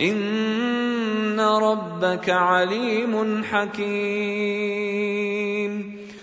[0.00, 5.16] ان ربك عليم حكيم.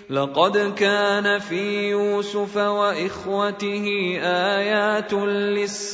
[0.09, 3.85] لقد كان في يوسف واخوته
[4.21, 5.93] ايات للسائلين.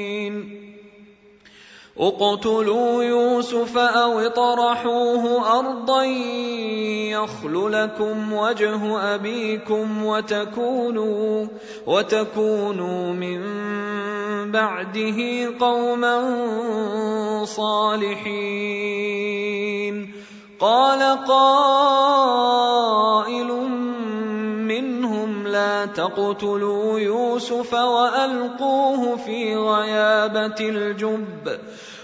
[1.99, 6.03] اقتلوا يوسف أو اطرحوه أرضا
[7.11, 11.47] يخل لكم وجه أبيكم وتكونوا
[11.87, 13.41] وتكونوا من
[14.51, 16.15] بعده قوما
[17.45, 19.01] صالحين.
[20.59, 22.51] قال قائل
[25.51, 31.59] لا تقتلوا يوسف وألقوه في غيابة الجب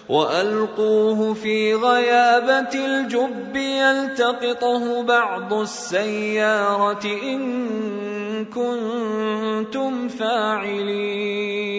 [0.09, 11.77] وألقوه في غيابة الجب يلتقطه بعض السيارة إن كنتم فاعلين.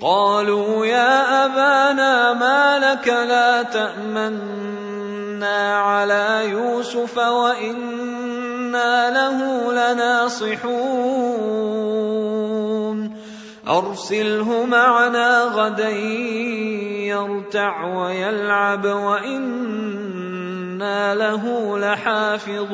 [0.00, 7.18] قالوا يا أبانا ما لك لا تأمنا على يوسف
[8.76, 9.38] وأنا له
[9.72, 10.66] لناصحون
[13.68, 15.90] ارسله معنا غدا
[17.08, 19.94] يرتع ويلعب وأنا
[21.14, 22.66] له لحافظون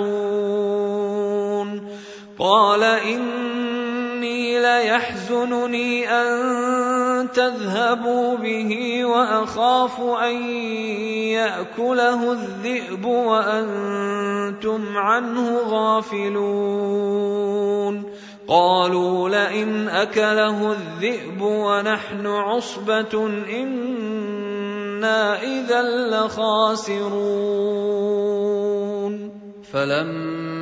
[2.38, 10.42] قال إني ليحزنني أن تذهبوا به وأخاف أن
[11.36, 17.22] يأكله الذئب وأنتم عنه غافلون.
[18.48, 23.26] قالوا لئن أكله الذئب ونحن عصبة
[23.60, 27.12] إنا إذا لخاسرون.
[29.72, 30.61] فلما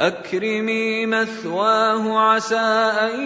[0.00, 3.20] أكرمي مثواه عسى أن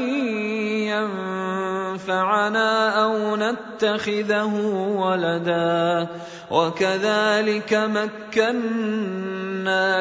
[1.95, 4.55] ينفعنا أو نتخذه
[4.97, 6.09] ولدا.
[6.51, 8.85] وكذلك مكنا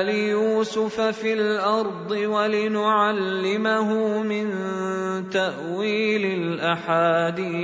[0.03, 3.93] ليوسف في الأرض ولنعلمه
[4.23, 4.49] من
[5.29, 7.63] تأويل الأحاديث.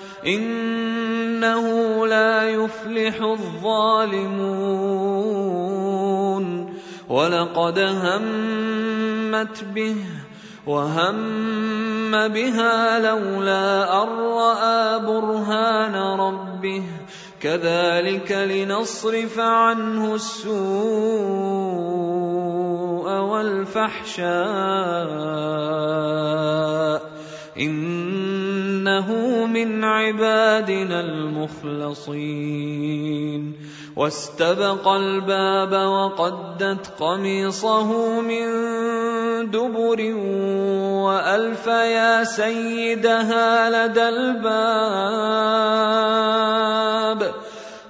[0.25, 1.65] إنه
[2.07, 4.91] لا يفلح الظالمون.
[7.09, 9.95] ولقد همت به
[10.67, 16.83] وهم بها لولا أن رأى برهان ربه.
[17.41, 20.51] كذلك لنصرف عنه السوء
[23.11, 24.31] والفحشاء.
[27.61, 29.07] إنه
[29.45, 32.41] من عبادنا المخلصين.
[33.95, 38.47] واستبق الباب وقدت قميصه من
[39.51, 40.13] دبر
[41.05, 45.11] وألف يا سيدها لدى الباب.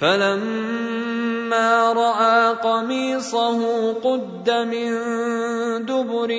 [0.00, 4.92] فلما رأى قميصه قد من
[5.86, 6.32] دبر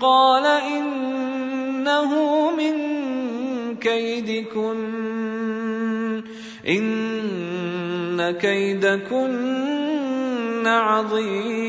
[0.00, 2.10] قال إنه
[2.50, 2.74] من
[3.76, 4.78] كيدكن
[6.68, 9.86] إن كيدكن
[10.66, 11.68] عظيم.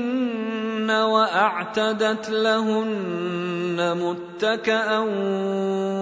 [0.89, 4.99] وأعتدت لهن متكأ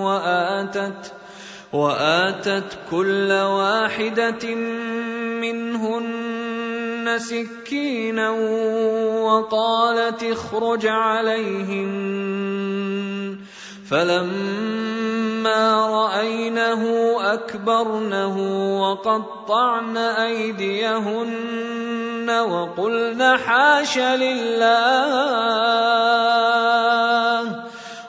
[0.05, 1.13] وآتت
[1.73, 4.55] وآتت كل واحدة
[5.41, 8.29] منهن سكينا
[9.21, 11.99] وقالت اخرج عليهن.
[13.89, 18.35] فلما رأينه أكبرنه
[18.81, 21.33] وقطعن أيديهن
[22.29, 25.29] وقلن حاش لله.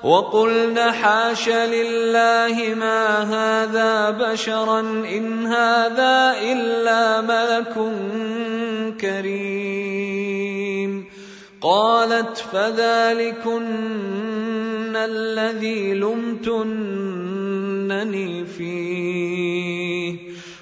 [0.05, 7.75] وقلن حاش لله ما هذا بشرا إن هذا إلا ملك
[9.01, 11.05] كريم.
[11.63, 16.65] قالت فذلكن الذي لمتنني
[18.45, 20.30] فيه.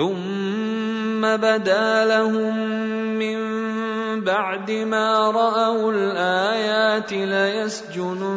[0.00, 2.56] ثم بدا لهم
[3.20, 3.40] من
[4.24, 8.30] بعد ما راوا الايات ليسجننه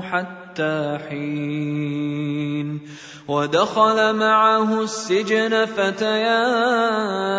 [0.00, 2.80] حتى حين
[3.28, 7.38] ودخل معه السجن فتيان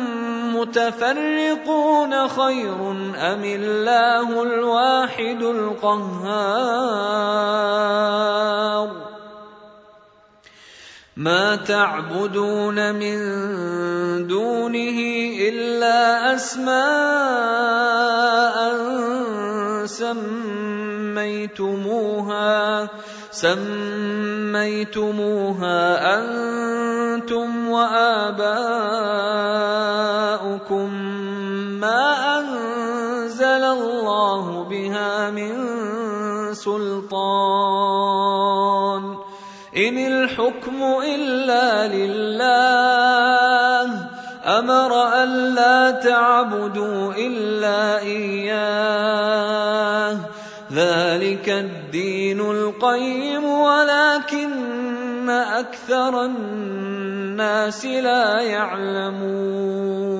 [0.61, 6.51] متفرقون خير أم الله الواحد القهار
[11.17, 13.17] ما تعبدون من
[14.27, 14.99] دونه
[15.49, 16.81] إلا أسماء
[19.85, 21.61] سميتموها
[23.31, 24.19] سميتموها
[26.19, 29.31] أنتم وآباؤكم
[30.71, 35.53] ما أنزل الله بها من
[36.53, 37.11] سلطان.
[39.77, 43.85] إن الحكم إلا لله.
[44.45, 49.21] أمر الا تعبدوا إلا إياه.
[50.73, 54.30] ذلك الدين القيم ولكن
[55.31, 60.11] أكثر الناس لا يعلمون.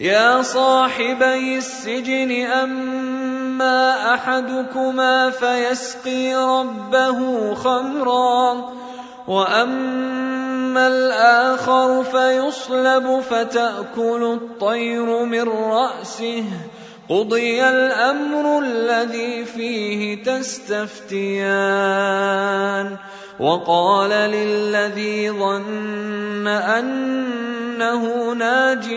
[0.00, 8.72] يا صاحبي السجن أما أحدكما فيسقي ربه خمرا
[9.28, 16.44] وأما الآخر فيصلب فتأكل الطير من رأسه.
[17.08, 21.36] قضي الأمر الذي فيه تستفتيان.
[23.40, 28.92] وقال للذي ظن أنه ناج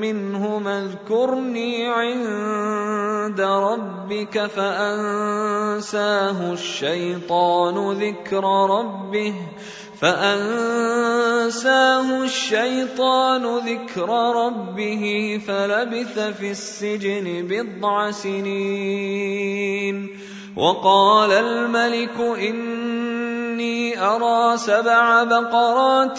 [0.00, 5.32] منهما اذكرني عند ربك فأنساه
[6.52, 9.34] الشيطان ذكر ربه
[10.00, 11.04] فأنساه
[12.22, 14.08] الشيطان ذكر
[14.46, 19.44] ربه فلبث في السجن بضع سنين
[20.56, 22.20] وقال الملك
[23.54, 26.18] إني أرى سبع بقرات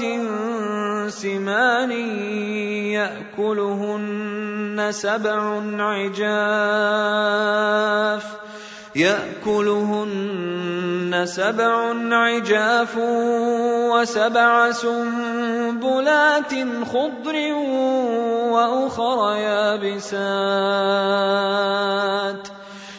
[1.12, 1.92] سمان
[2.96, 7.16] يأكلهن سبع عجاف
[8.96, 10.46] يأكلهن
[11.28, 12.98] سبع عجاف
[13.92, 16.54] وسبع سنبلات
[16.88, 17.36] خضر
[18.56, 20.16] وأخر يابسات.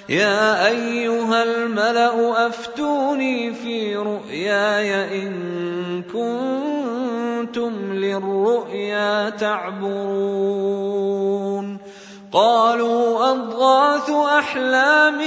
[0.08, 10.26] يا أيها الملأ أفتوني في رؤياي إن كنتم للرؤيا تعبرون.
[12.32, 15.20] قالوا أضغاث أحلام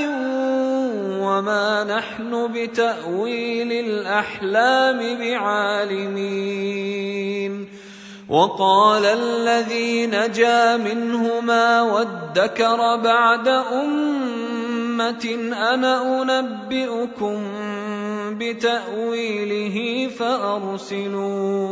[1.21, 6.59] وما نحن بتأويل الأحلام بعالمين.
[8.29, 14.68] وقال الذي نجا منهما وادكر بعد أمة
[15.53, 17.37] أنا انبئكم
[18.39, 21.69] بتاويله فارسلون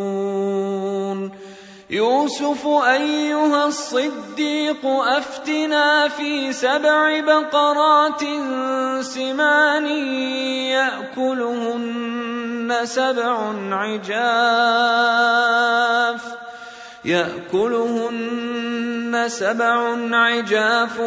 [1.89, 8.23] يوسف ايها الصديق افتنا في سبع بقرات
[9.01, 9.85] سمان
[10.75, 14.27] ياكلهن سبع عجاف
[17.07, 18.57] يأكلهن
[19.27, 20.99] سبع عجاف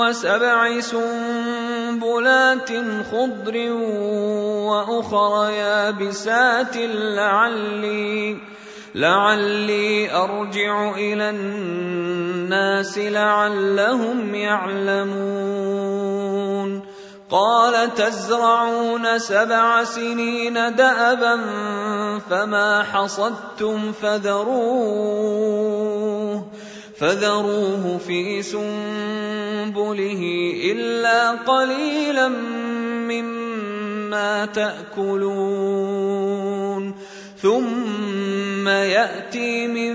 [0.00, 2.70] وسبع سنبلات
[3.12, 3.72] خضر
[4.64, 6.76] وأخر يابسات
[7.16, 8.36] لعلي
[8.94, 16.04] لعلي أرجع إلى الناس لعلهم يعلمون.
[17.34, 21.36] قال تزرعون سبع سنين دأبا
[22.30, 25.34] فما حصدتم فذروه
[26.98, 30.22] فذروه في سنبله
[30.64, 32.28] إلا قليلا
[33.08, 35.64] مما تأكلون
[37.42, 39.94] ثم يأتي من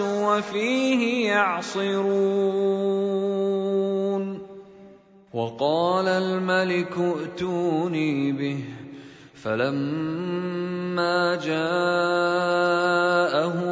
[0.00, 2.96] وفيه يعصرون.
[5.34, 8.64] وقال الملك ائتوني به
[9.34, 11.56] فلما جاءه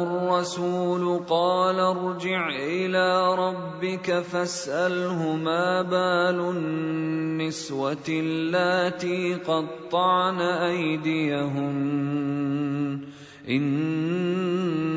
[0.03, 11.95] الرسول قال ارجع إلى ربك فاسأله ما بال النسوة اللاتي قطعن أيديهن.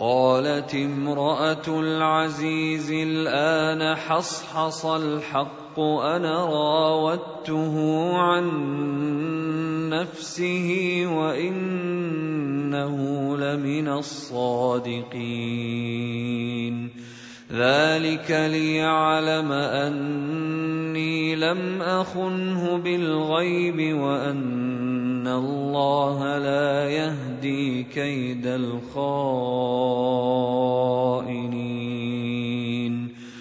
[0.00, 7.76] قالت امرأة العزيز الآن حصحص الحق أنا راودته
[8.16, 8.48] عن
[9.90, 12.96] نفسه وإنه
[13.36, 15.10] لمن الصادقين.
[17.52, 28.90] ذلك ليعلم اني لم اخنه بالغيب وان الله لا يهدي كيد الخائنين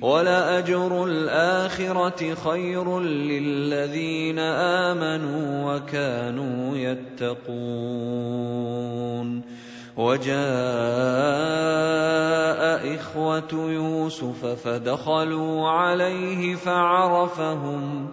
[0.00, 8.28] ولأجر الآخرة خير للذين آمنوا وكانوا يتقون.
[9.96, 10.38] وجاء
[12.94, 18.08] إخوة يوسف فدخلوا عليه فعرفهم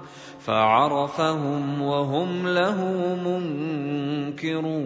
[0.46, 2.86] فعرفهم وهم له
[3.26, 4.86] منكرون.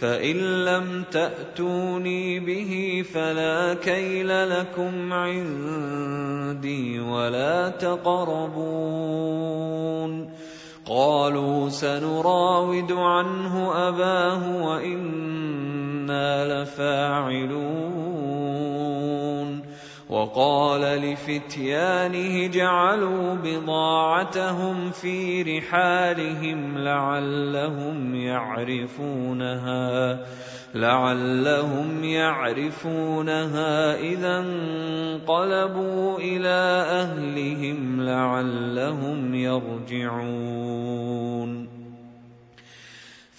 [0.00, 8.80] فإن لم تأتوني به فلا كيل لكم عندي ولا تقربون.
[10.86, 17.60] قالوا سنراود عنه أباه وإنا لفاعلون.
[20.10, 29.70] وقال لفتيانه جعلوا بضاعتهم في رحالهم لعلهم يعرفونها
[30.74, 41.00] لعلهم يعرفونها إذا انقلبوا إلى أهلهم لعلهم يرجعون.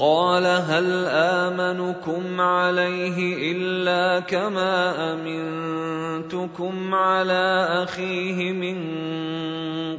[0.00, 8.78] قال هل آمنكم عليه إلا كما أمنتكم على أخيه من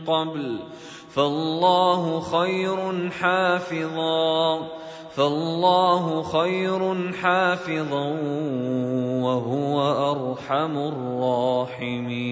[0.05, 0.59] قبل
[1.09, 4.67] فالله خير حافظا
[5.15, 8.07] فالله خير حافظا
[9.21, 12.31] وهو أرحم الراحمين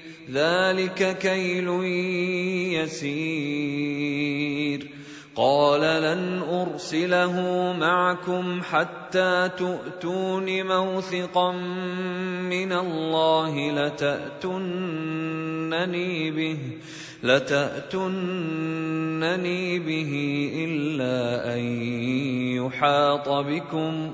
[0.33, 1.67] ذلك كيل
[2.83, 4.87] يسير.
[5.35, 7.41] قال لن أرسله
[7.79, 11.51] معكم حتى تؤتون موثقا
[12.49, 16.57] من الله لتاتونني به
[17.23, 18.09] لتاتونني
[19.79, 21.59] به إلا أن
[22.55, 24.13] يحاط بكم.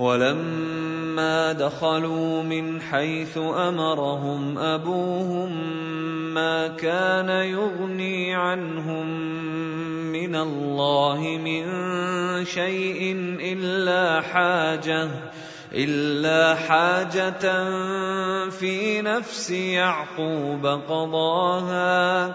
[0.00, 5.50] ولما دخلوا من حيث أمرهم أبوهم
[6.34, 9.06] ما كان يغني عنهم
[10.12, 11.64] من الله من
[12.44, 15.08] شيء إلا حاجة
[15.74, 17.44] إلا حاجة
[18.50, 22.34] في نفس يعقوب قضاها.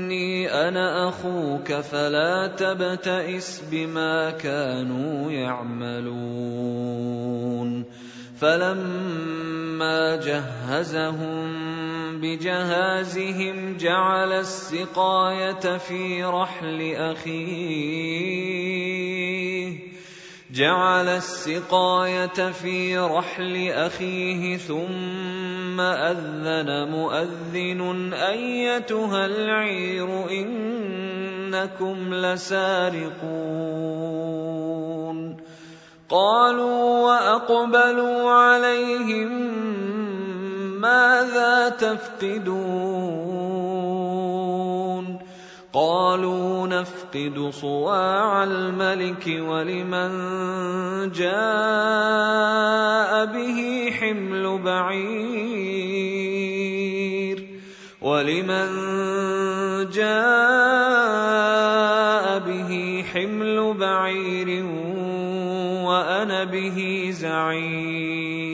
[0.11, 6.11] اني أنا أخوك فلا تبتئس بما كانوا يعملون.
[8.39, 11.51] فلما جهزهم
[12.21, 18.31] بجهازهم جعل السقاية في رحل أخيه.
[20.53, 33.61] جعل السقاية في رحل أخيه ثم أذن مؤذن أيتها العير إنكم لسارقون.
[36.09, 39.31] قالوا وأقبلوا عليهم
[40.81, 43.21] ماذا تفقدون؟
[45.73, 50.11] قالوا نفقد صواع الملك ولمن
[51.11, 51.31] جاء
[53.25, 55.71] به حمل بعير
[58.01, 58.69] ولمن
[59.89, 61.19] جاء
[62.39, 64.65] به حمل بعير
[65.85, 68.51] وأنا به زعيم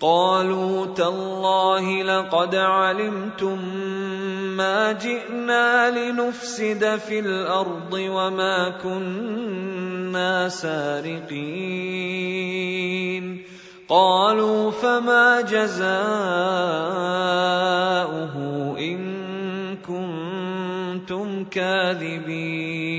[0.00, 3.58] قالوا تالله لقد علمتم
[4.56, 12.04] ما جئنا لنفسد في الأرض وما كنا سارقين
[13.88, 15.94] قالوا فما جزاؤه
[18.78, 19.24] ان
[19.76, 22.94] كنتم كاذبين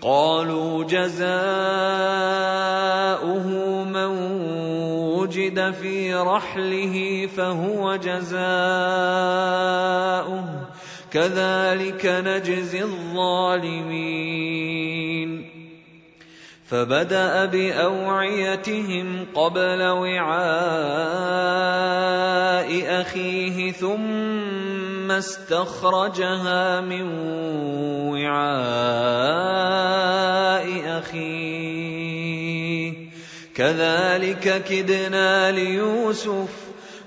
[0.00, 1.28] قالوا جزاؤه
[3.84, 4.47] من
[5.28, 8.38] وجد في رحله فهو جزاؤه.
[11.12, 14.08] كذلك نجزي الظالمين.
[16.68, 20.30] فبدأ بأوعيتهم قبل وعاء
[23.00, 27.02] أخيه ثم استخرجها من
[28.16, 28.48] وعاء
[30.98, 31.47] أخيه.
[33.58, 36.48] كذلك كدنا ليوسف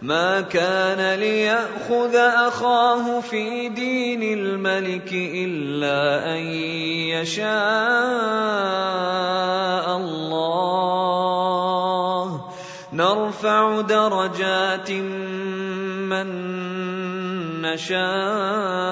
[0.01, 6.39] ما كان ليأخذ أخاه في دين الملك إلا أن
[7.15, 7.47] يشاء
[9.97, 10.81] الله.
[12.93, 14.91] نرفع درجات
[16.11, 16.27] من
[17.61, 18.91] نشاء.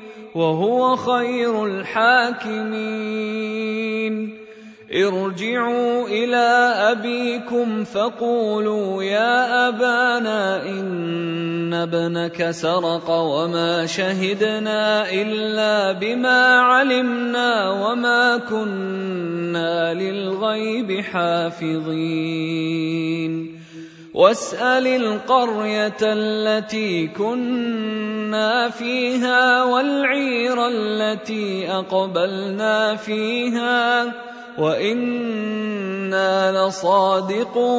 [0.35, 3.21] وهو خير الحاكمين.
[4.91, 18.37] ارجعوا إلى أبيكم فقولوا يا أبانا إن ابنك سرق وما شهدنا إلا بما علمنا وما
[18.37, 22.31] كنا للغيب حافظين.
[24.13, 34.13] واسأل القرية التي كنا فيها والعير التي أقبلنا فيها
[34.59, 37.71] وإنا لصادقون.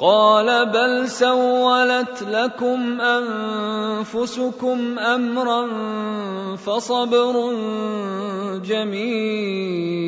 [0.00, 5.66] قال بل سولت لكم أنفسكم أمرا
[6.56, 7.52] فصبر
[8.64, 9.98] جميل.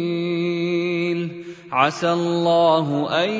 [1.72, 3.30] عسى الله أن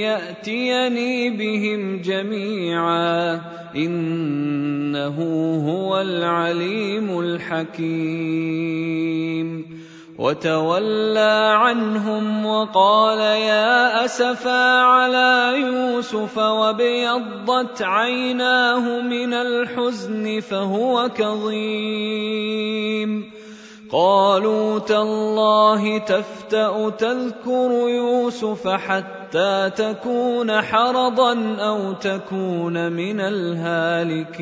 [0.00, 3.40] يأتيني بهم جميعا.
[3.76, 5.16] إنه
[5.68, 8.62] هو العليم الحكيم.
[10.18, 22.52] وتولى عنهم وقال يا أسفا على يوسف وابيضت عيناه من الحزن فهو كظيم.
[23.92, 34.32] قالوا تالله تفتأ تذكر يوسف حتى تكون حرضا أو تكون من الهالكين.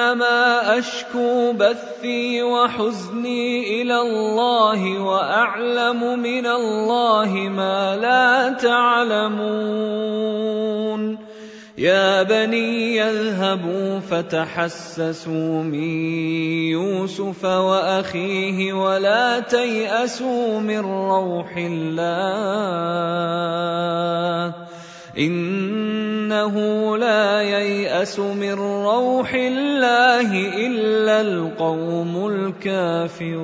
[0.03, 9.73] إنما أشكو بثي وحزني إلى الله وأعلم من الله ما لا تعلمون.
[11.77, 15.89] يا بني يذهبوا فتحسسوا من
[16.71, 22.83] يوسف وأخيه ولا تيأسوا من روح الله.
[25.17, 26.55] إنه
[26.97, 30.29] لا ييأس من روح الله
[30.67, 33.43] إلا القوم الكافرون.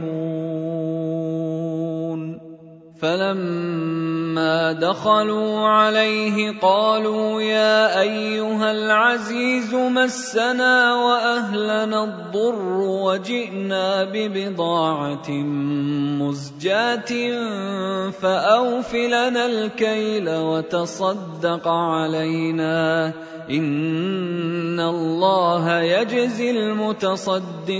[3.00, 15.32] فلما دخلوا عليه قالوا يا أيها العزيز مسنا وأهلنا الضر وجئنا ببضاعة
[16.20, 17.12] مزجاة
[18.12, 23.14] فاوف لنا الكيل وتصدق علينا
[23.50, 27.80] إن الله يجزي المتصدقين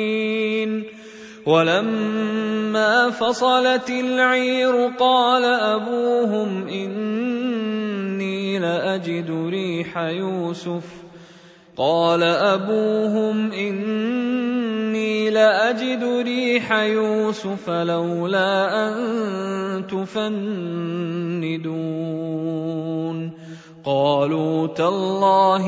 [1.45, 10.83] ولما فصلت العير قال أبوهم إني لأجد ريح يوسف.
[11.77, 20.41] قال أبوهم إني لأجد ريح يوسف لولا أن تفندون.
[23.85, 25.67] قالوا تالله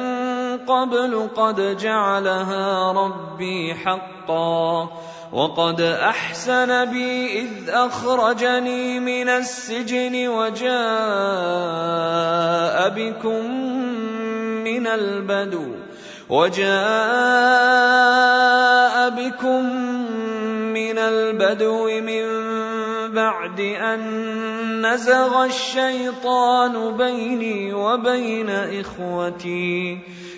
[0.71, 4.89] قبل قد جعلها ربي حقا
[5.33, 10.71] وقد أحسن بي إذ أخرجني من السجن وجاء
[12.89, 13.45] بكم
[14.63, 15.67] من البدو
[16.29, 16.71] وجاء
[19.09, 19.65] بكم
[20.73, 22.25] من البدو من
[23.13, 24.01] بعد أن
[24.85, 29.99] نزغ الشيطان بيني وبين إخوتي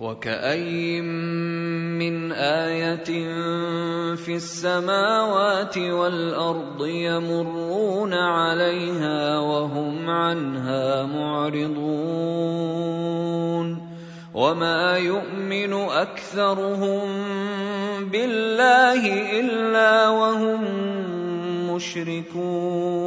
[0.00, 1.04] وكاين
[1.98, 3.04] من إيه
[4.14, 12.56] في السماوات والارض يمرون عليها وهم عنها معرضون
[14.34, 17.08] وما يؤمن اكثرهم
[18.12, 19.02] بالله
[19.40, 20.64] الا وهم
[21.72, 23.06] مشركون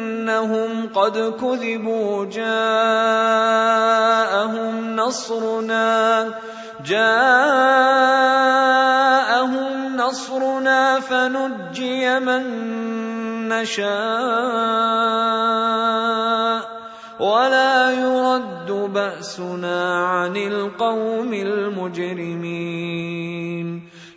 [0.21, 2.45] إنهم قد كذبوا جاءهم
[4.95, 6.29] نصرنا
[6.85, 7.25] جاءهم
[9.97, 12.43] نصرنا فنجي من
[13.49, 13.91] نشاء.
[17.19, 22.61] ولا يرد بأسنا عن القوم المجرمين.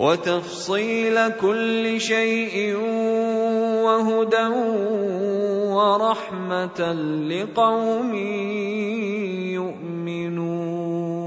[0.00, 2.56] وتفصيل كل شيء
[3.84, 4.48] وهدى
[5.76, 6.80] ورحمة
[7.28, 8.14] لقوم
[9.60, 11.19] يؤمنون.